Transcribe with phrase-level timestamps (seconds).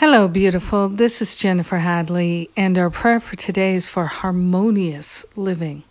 [0.00, 0.88] Hello, beautiful.
[0.88, 5.82] This is Jennifer Hadley, and our prayer for today is for harmonious living.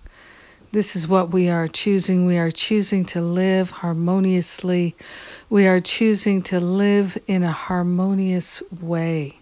[0.71, 2.25] This is what we are choosing.
[2.25, 4.95] We are choosing to live harmoniously.
[5.47, 9.35] We are choosing to live in a harmonious way.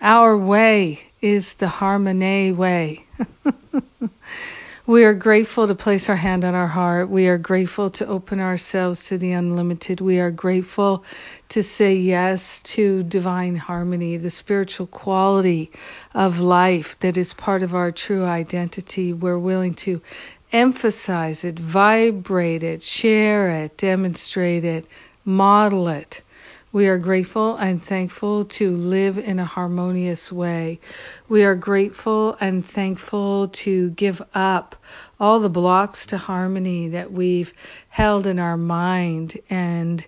[0.00, 3.04] Our way is the harmony way.
[4.90, 7.08] We are grateful to place our hand on our heart.
[7.08, 10.00] We are grateful to open ourselves to the unlimited.
[10.00, 11.04] We are grateful
[11.50, 15.70] to say yes to divine harmony, the spiritual quality
[16.12, 19.12] of life that is part of our true identity.
[19.12, 20.02] We're willing to
[20.50, 24.86] emphasize it, vibrate it, share it, demonstrate it,
[25.24, 26.20] model it.
[26.72, 30.78] We are grateful and thankful to live in a harmonious way.
[31.28, 34.76] We are grateful and thankful to give up
[35.18, 37.52] all the blocks to harmony that we've
[37.88, 40.06] held in our mind and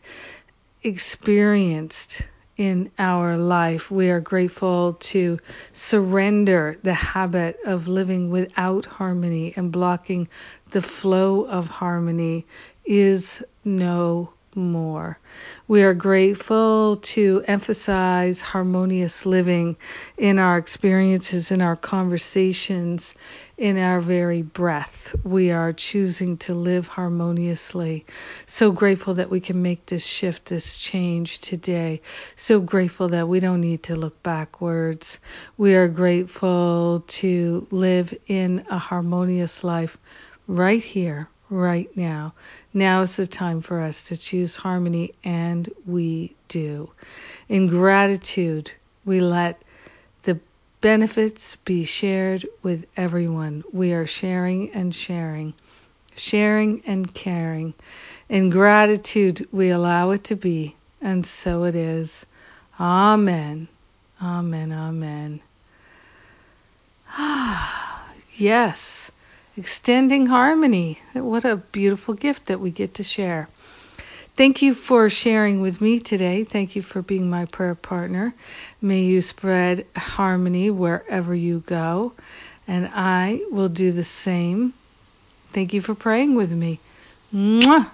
[0.84, 2.23] experienced
[2.56, 3.91] in our life.
[3.91, 5.41] We are grateful to
[5.73, 10.29] surrender the habit of living without harmony and blocking
[10.70, 12.47] the flow of harmony
[12.84, 15.19] is no more.
[15.69, 19.77] We are grateful to emphasize harmonious living
[20.17, 23.14] in our experiences, in our conversations,
[23.56, 25.14] in our very breath.
[25.25, 28.06] We are choosing to live harmoniously.
[28.47, 32.03] So grateful that we can make this shift, this change today.
[32.36, 35.20] So grateful that we don't need to look backwards.
[35.56, 39.97] We are grateful to live in a harmonious life
[40.47, 42.33] right here, right now.
[42.72, 46.91] Now is the time for us to choose harmony, and we do.
[47.48, 48.72] In gratitude,
[49.05, 49.62] we let
[50.23, 50.41] the
[50.80, 53.64] benefits be shared with everyone.
[53.73, 55.53] We are sharing and sharing,
[56.17, 57.75] sharing and caring.
[58.28, 62.25] In gratitude, we allow it to be, and so it is.
[62.80, 63.69] Amen.
[64.23, 64.73] Amen.
[64.73, 65.41] Amen.
[67.11, 68.03] Ah,
[68.36, 68.92] yes
[69.56, 70.98] extending harmony.
[71.13, 73.48] What a beautiful gift that we get to share.
[74.35, 76.45] Thank you for sharing with me today.
[76.45, 78.35] Thank you for being my prayer partner.
[78.80, 82.13] May you spread harmony wherever you go,
[82.67, 84.73] and I will do the same.
[85.52, 86.80] Thank you for praying with me.
[87.34, 87.90] Mwah!